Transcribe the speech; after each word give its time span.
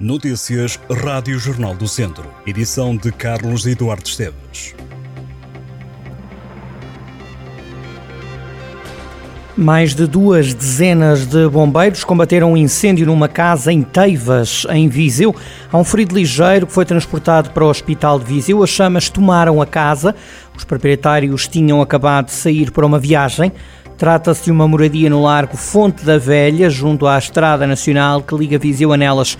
Notícias 0.00 0.80
Rádio 0.90 1.38
Jornal 1.38 1.74
do 1.74 1.86
Centro. 1.86 2.24
Edição 2.46 2.96
de 2.96 3.12
Carlos 3.12 3.66
Eduardo 3.66 4.08
Esteves. 4.08 4.74
Mais 9.54 9.94
de 9.94 10.06
duas 10.06 10.54
dezenas 10.54 11.26
de 11.26 11.46
bombeiros 11.50 12.02
combateram 12.02 12.54
um 12.54 12.56
incêndio 12.56 13.04
numa 13.04 13.28
casa 13.28 13.70
em 13.70 13.82
Teivas, 13.82 14.66
em 14.70 14.88
Viseu. 14.88 15.36
Há 15.70 15.76
um 15.76 15.84
ferido 15.84 16.14
ligeiro 16.14 16.66
que 16.66 16.72
foi 16.72 16.86
transportado 16.86 17.50
para 17.50 17.66
o 17.66 17.68
hospital 17.68 18.18
de 18.18 18.24
Viseu. 18.24 18.62
As 18.62 18.70
chamas 18.70 19.10
tomaram 19.10 19.60
a 19.60 19.66
casa. 19.66 20.14
Os 20.56 20.64
proprietários 20.64 21.46
tinham 21.46 21.82
acabado 21.82 22.24
de 22.26 22.32
sair 22.32 22.70
para 22.70 22.86
uma 22.86 22.98
viagem. 22.98 23.52
Trata-se 23.98 24.44
de 24.44 24.50
uma 24.50 24.66
moradia 24.66 25.10
no 25.10 25.22
Largo 25.22 25.58
Fonte 25.58 26.06
da 26.06 26.16
Velha, 26.16 26.70
junto 26.70 27.06
à 27.06 27.18
Estrada 27.18 27.66
Nacional 27.66 28.22
que 28.22 28.34
liga 28.34 28.58
Viseu 28.58 28.94
a 28.94 28.96
Nelas. 28.96 29.36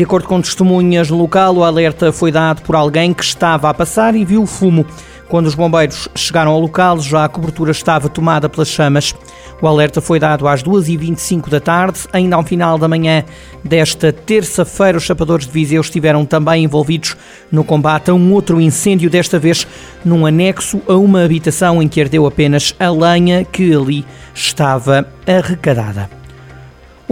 De 0.00 0.04
acordo 0.04 0.26
com 0.26 0.40
testemunhas 0.40 1.10
no 1.10 1.18
local, 1.18 1.56
o 1.56 1.62
alerta 1.62 2.10
foi 2.10 2.32
dado 2.32 2.62
por 2.62 2.74
alguém 2.74 3.12
que 3.12 3.22
estava 3.22 3.68
a 3.68 3.74
passar 3.74 4.14
e 4.14 4.24
viu 4.24 4.42
o 4.42 4.46
fumo. 4.46 4.86
Quando 5.28 5.44
os 5.44 5.54
bombeiros 5.54 6.08
chegaram 6.14 6.52
ao 6.52 6.58
local, 6.58 6.98
já 7.00 7.26
a 7.26 7.28
cobertura 7.28 7.70
estava 7.70 8.08
tomada 8.08 8.48
pelas 8.48 8.68
chamas. 8.68 9.14
O 9.60 9.66
alerta 9.66 10.00
foi 10.00 10.18
dado 10.18 10.48
às 10.48 10.62
2h25 10.62 11.50
da 11.50 11.60
tarde. 11.60 12.00
Ainda 12.14 12.34
ao 12.34 12.42
final 12.42 12.78
da 12.78 12.88
manhã 12.88 13.24
desta 13.62 14.10
terça-feira, 14.10 14.96
os 14.96 15.04
chapadores 15.04 15.44
de 15.44 15.52
Viseu 15.52 15.82
estiveram 15.82 16.24
também 16.24 16.64
envolvidos 16.64 17.14
no 17.52 17.62
combate 17.62 18.10
a 18.10 18.14
um 18.14 18.32
outro 18.32 18.58
incêndio, 18.58 19.10
desta 19.10 19.38
vez 19.38 19.66
num 20.02 20.24
anexo 20.24 20.80
a 20.88 20.94
uma 20.94 21.22
habitação 21.22 21.82
em 21.82 21.86
que 21.86 22.00
ardeu 22.00 22.24
apenas 22.24 22.74
a 22.80 22.88
lenha 22.88 23.44
que 23.44 23.74
ali 23.74 24.06
estava 24.34 25.06
arrecadada. 25.26 26.19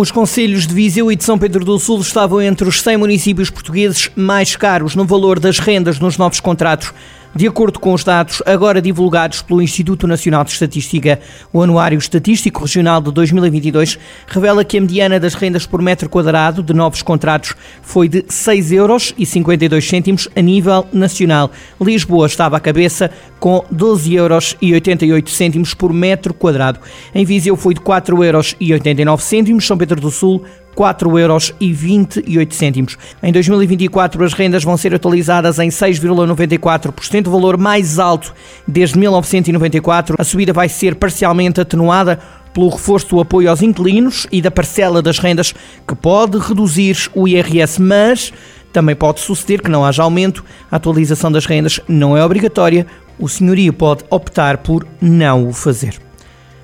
Os 0.00 0.12
conselhos 0.12 0.64
de 0.64 0.72
Viseu 0.72 1.10
e 1.10 1.16
de 1.16 1.24
São 1.24 1.36
Pedro 1.36 1.64
do 1.64 1.76
Sul 1.76 2.00
estavam 2.00 2.40
entre 2.40 2.68
os 2.68 2.80
100 2.82 2.98
municípios 2.98 3.50
portugueses 3.50 4.08
mais 4.14 4.54
caros 4.54 4.94
no 4.94 5.04
valor 5.04 5.40
das 5.40 5.58
rendas 5.58 5.98
nos 5.98 6.16
novos 6.16 6.38
contratos. 6.38 6.94
De 7.38 7.46
acordo 7.46 7.78
com 7.78 7.92
os 7.92 8.02
dados 8.02 8.42
agora 8.44 8.82
divulgados 8.82 9.42
pelo 9.42 9.62
Instituto 9.62 10.08
Nacional 10.08 10.42
de 10.42 10.50
Estatística, 10.50 11.20
o 11.52 11.62
Anuário 11.62 11.96
Estatístico 11.96 12.62
Regional 12.62 13.00
de 13.00 13.12
2022 13.12 13.96
revela 14.26 14.64
que 14.64 14.76
a 14.76 14.80
mediana 14.80 15.20
das 15.20 15.34
rendas 15.34 15.64
por 15.64 15.80
metro 15.80 16.08
quadrado 16.08 16.64
de 16.64 16.74
novos 16.74 17.00
contratos 17.00 17.54
foi 17.80 18.08
de 18.08 18.24
6,52 18.24 18.72
euros 18.72 20.28
a 20.34 20.42
nível 20.42 20.84
nacional. 20.92 21.52
Lisboa 21.80 22.26
estava 22.26 22.56
à 22.56 22.60
cabeça 22.60 23.08
com 23.38 23.64
12,88 23.72 25.04
euros 25.08 25.74
por 25.74 25.92
metro 25.92 26.34
quadrado. 26.34 26.80
Em 27.14 27.24
Viseu 27.24 27.56
foi 27.56 27.72
de 27.72 27.80
4,89 27.80 29.46
euros, 29.46 29.64
São 29.64 29.78
Pedro 29.78 30.00
do 30.00 30.10
Sul 30.10 30.42
4,28 30.78 31.18
euros. 31.18 32.96
Em 33.20 33.32
2024, 33.32 34.24
as 34.24 34.32
rendas 34.32 34.62
vão 34.62 34.76
ser 34.76 34.94
atualizadas 34.94 35.58
em 35.58 35.70
6,94%, 35.70 37.26
o 37.26 37.30
valor 37.32 37.58
mais 37.58 37.98
alto 37.98 38.32
desde 38.66 38.96
1994. 38.96 40.14
A 40.16 40.22
subida 40.22 40.52
vai 40.52 40.68
ser 40.68 40.94
parcialmente 40.94 41.60
atenuada 41.60 42.20
pelo 42.54 42.68
reforço 42.68 43.08
do 43.08 43.20
apoio 43.20 43.50
aos 43.50 43.60
inquilinos 43.60 44.28
e 44.30 44.40
da 44.40 44.52
parcela 44.52 45.02
das 45.02 45.18
rendas, 45.18 45.52
que 45.86 45.96
pode 45.96 46.38
reduzir 46.38 47.10
o 47.12 47.26
IRS, 47.26 47.82
mas 47.82 48.32
também 48.72 48.94
pode 48.94 49.18
suceder 49.20 49.60
que 49.60 49.70
não 49.70 49.84
haja 49.84 50.04
aumento. 50.04 50.44
A 50.70 50.76
atualização 50.76 51.32
das 51.32 51.44
rendas 51.44 51.80
não 51.88 52.16
é 52.16 52.24
obrigatória, 52.24 52.86
o 53.18 53.28
senhorio 53.28 53.72
pode 53.72 54.04
optar 54.10 54.58
por 54.58 54.86
não 55.00 55.48
o 55.48 55.52
fazer. 55.52 56.07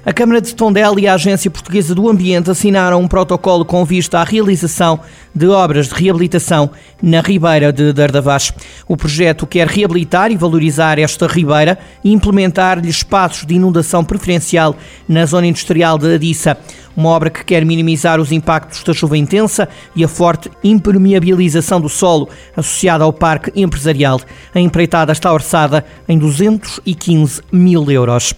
A 0.06 0.12
Câmara 0.12 0.38
de 0.38 0.54
Tondela 0.54 1.00
e 1.00 1.08
a 1.08 1.14
Agência 1.14 1.50
Portuguesa 1.50 1.94
do 1.94 2.10
Ambiente 2.10 2.50
assinaram 2.50 3.00
um 3.00 3.08
protocolo 3.08 3.64
com 3.64 3.82
vista 3.86 4.18
à 4.18 4.22
realização 4.22 5.00
de 5.34 5.46
obras 5.46 5.88
de 5.88 5.94
reabilitação 5.94 6.70
na 7.02 7.22
Ribeira 7.22 7.72
de 7.72 7.90
Dardavaz. 7.90 8.52
O 8.86 8.98
projeto 8.98 9.46
quer 9.46 9.66
reabilitar 9.66 10.30
e 10.30 10.36
valorizar 10.36 10.98
esta 10.98 11.26
ribeira 11.26 11.78
e 12.04 12.12
implementar-lhe 12.12 12.90
espaços 12.90 13.46
de 13.46 13.54
inundação 13.54 14.04
preferencial 14.04 14.76
na 15.08 15.24
zona 15.24 15.46
industrial 15.46 15.96
de 15.96 16.16
Adissa. 16.16 16.58
Uma 16.94 17.08
obra 17.08 17.30
que 17.30 17.42
quer 17.42 17.64
minimizar 17.64 18.20
os 18.20 18.30
impactos 18.30 18.84
da 18.84 18.92
chuva 18.92 19.16
intensa 19.16 19.66
e 19.96 20.04
a 20.04 20.08
forte 20.08 20.50
impermeabilização 20.62 21.80
do 21.80 21.88
solo 21.88 22.28
associada 22.54 23.04
ao 23.04 23.12
parque 23.12 23.50
empresarial. 23.56 24.20
A 24.54 24.60
empreitada 24.60 25.12
está 25.12 25.32
orçada 25.32 25.82
em 26.06 26.18
215 26.18 27.40
mil 27.50 27.90
euros. 27.90 28.34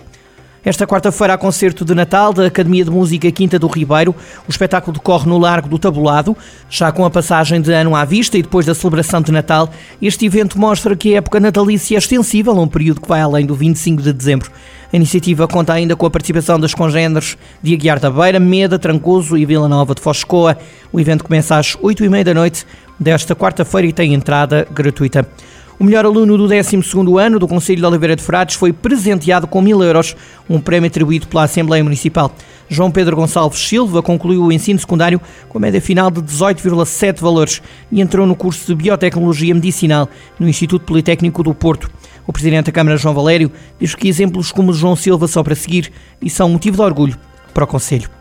Esta 0.66 0.84
quarta-feira 0.84 1.34
há 1.34 1.38
concerto 1.38 1.84
de 1.84 1.94
Natal 1.94 2.32
da 2.32 2.46
Academia 2.46 2.84
de 2.84 2.90
Música 2.90 3.30
Quinta 3.30 3.56
do 3.56 3.68
Ribeiro. 3.68 4.12
O 4.48 4.50
espetáculo 4.50 4.94
decorre 4.94 5.24
no 5.28 5.38
Largo 5.38 5.68
do 5.68 5.78
Tabulado, 5.78 6.36
já 6.68 6.90
com 6.90 7.04
a 7.04 7.10
passagem 7.10 7.60
de 7.60 7.72
ano 7.72 7.94
à 7.94 8.04
vista 8.04 8.36
e 8.36 8.42
depois 8.42 8.66
da 8.66 8.74
celebração 8.74 9.22
de 9.22 9.30
Natal. 9.30 9.70
Este 10.02 10.26
evento 10.26 10.58
mostra 10.58 10.96
que 10.96 11.14
a 11.14 11.18
época 11.18 11.38
natalícia 11.38 11.94
é 11.94 11.98
extensível 11.98 12.52
a 12.58 12.60
um 12.60 12.66
período 12.66 13.00
que 13.00 13.06
vai 13.06 13.20
além 13.20 13.46
do 13.46 13.54
25 13.54 14.02
de 14.02 14.12
dezembro. 14.12 14.50
A 14.92 14.96
iniciativa 14.96 15.46
conta 15.46 15.72
ainda 15.72 15.94
com 15.94 16.04
a 16.04 16.10
participação 16.10 16.58
das 16.58 16.74
congêneres 16.74 17.38
de 17.62 17.72
Aguiar 17.72 18.00
da 18.00 18.10
Beira, 18.10 18.40
Meda, 18.40 18.76
Trancoso 18.76 19.38
e 19.38 19.46
Vila 19.46 19.68
Nova 19.68 19.94
de 19.94 20.00
Foscoa. 20.00 20.58
O 20.92 20.98
evento 20.98 21.22
começa 21.22 21.56
às 21.56 21.76
8h30 21.76 22.24
da 22.24 22.34
noite 22.34 22.66
desta 22.98 23.36
quarta-feira 23.36 23.86
e 23.86 23.92
tem 23.92 24.14
entrada 24.14 24.66
gratuita. 24.74 25.28
O 25.78 25.84
melhor 25.84 26.06
aluno 26.06 26.38
do 26.38 26.48
12 26.48 26.78
ano 27.20 27.38
do 27.38 27.46
Conselho 27.46 27.80
de 27.80 27.84
Oliveira 27.84 28.16
de 28.16 28.22
Frades 28.22 28.56
foi 28.56 28.72
presenteado 28.72 29.46
com 29.46 29.60
mil 29.60 29.82
euros, 29.82 30.16
um 30.48 30.58
prémio 30.58 30.88
atribuído 30.88 31.26
pela 31.26 31.44
Assembleia 31.44 31.84
Municipal. 31.84 32.32
João 32.66 32.90
Pedro 32.90 33.14
Gonçalves 33.14 33.60
Silva 33.60 34.02
concluiu 34.02 34.42
o 34.42 34.50
ensino 34.50 34.80
secundário 34.80 35.20
com 35.50 35.58
média 35.58 35.80
final 35.80 36.10
de 36.10 36.22
18,7 36.22 37.20
valores 37.20 37.60
e 37.92 38.00
entrou 38.00 38.26
no 38.26 38.34
curso 38.34 38.66
de 38.66 38.74
Biotecnologia 38.74 39.54
Medicinal 39.54 40.08
no 40.40 40.48
Instituto 40.48 40.86
Politécnico 40.86 41.42
do 41.42 41.54
Porto. 41.54 41.90
O 42.26 42.32
Presidente 42.32 42.66
da 42.66 42.72
Câmara, 42.72 42.96
João 42.96 43.14
Valério, 43.14 43.52
diz 43.78 43.94
que 43.94 44.08
exemplos 44.08 44.50
como 44.50 44.72
João 44.72 44.96
Silva 44.96 45.28
são 45.28 45.44
para 45.44 45.54
seguir 45.54 45.92
e 46.22 46.30
são 46.30 46.48
motivo 46.48 46.78
de 46.78 46.82
orgulho 46.82 47.18
para 47.52 47.64
o 47.64 47.66
Conselho. 47.66 48.15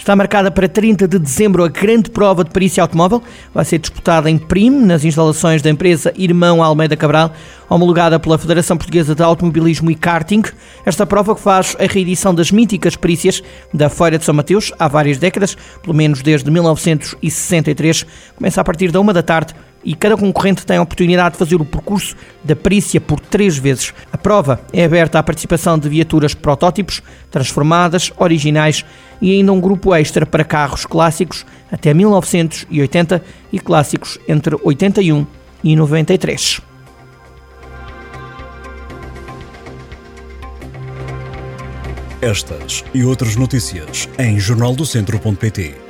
Está 0.00 0.16
marcada 0.16 0.50
para 0.50 0.66
30 0.66 1.06
de 1.06 1.18
dezembro 1.18 1.62
a 1.62 1.68
grande 1.68 2.08
prova 2.08 2.42
de 2.42 2.50
perícia 2.50 2.82
automóvel. 2.82 3.22
Vai 3.52 3.66
ser 3.66 3.78
disputada 3.78 4.30
em 4.30 4.38
Prim, 4.38 4.70
nas 4.70 5.04
instalações 5.04 5.60
da 5.60 5.68
empresa 5.68 6.10
Irmão 6.16 6.62
Almeida 6.62 6.96
Cabral, 6.96 7.34
homologada 7.68 8.18
pela 8.18 8.38
Federação 8.38 8.78
Portuguesa 8.78 9.14
de 9.14 9.22
Automobilismo 9.22 9.90
e 9.90 9.94
Karting. 9.94 10.42
Esta 10.86 11.04
prova 11.04 11.34
que 11.34 11.42
faz 11.42 11.76
a 11.78 11.84
reedição 11.84 12.34
das 12.34 12.50
míticas 12.50 12.96
perícias 12.96 13.42
da 13.74 13.90
Feira 13.90 14.16
de 14.16 14.24
São 14.24 14.34
Mateus 14.34 14.72
há 14.78 14.88
várias 14.88 15.18
décadas, 15.18 15.54
pelo 15.82 15.94
menos 15.94 16.22
desde 16.22 16.50
1963, 16.50 18.06
começa 18.36 18.58
a 18.58 18.64
partir 18.64 18.90
da 18.90 19.00
uma 19.00 19.12
da 19.12 19.22
tarde 19.22 19.54
e 19.84 19.94
cada 19.94 20.16
concorrente 20.16 20.66
tem 20.66 20.76
a 20.76 20.82
oportunidade 20.82 21.32
de 21.32 21.38
fazer 21.38 21.56
o 21.56 21.64
percurso 21.64 22.14
da 22.44 22.54
perícia 22.54 23.00
por 23.00 23.18
três 23.18 23.56
vezes. 23.56 23.94
A 24.12 24.18
prova 24.18 24.60
é 24.72 24.84
aberta 24.84 25.18
à 25.18 25.22
participação 25.22 25.78
de 25.78 25.88
viaturas 25.88 26.34
protótipos, 26.34 27.02
transformadas, 27.30 28.12
originais 28.16 28.84
e 29.20 29.32
ainda 29.32 29.52
um 29.52 29.60
grupo 29.60 29.94
extra 29.94 30.26
para 30.26 30.44
carros 30.44 30.84
clássicos 30.84 31.46
até 31.70 31.94
1980 31.94 33.22
e 33.52 33.58
clássicos 33.58 34.18
entre 34.28 34.56
81 34.62 35.26
e 35.62 35.76
93. 35.76 36.60
Estas 42.20 42.84
e 42.92 43.02
outras 43.02 43.34
notícias 43.34 44.08
em 44.18 44.38
jornaldocentro.pt 44.38 45.89